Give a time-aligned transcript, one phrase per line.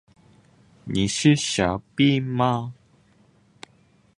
[0.85, 2.73] 你是傻逼吗？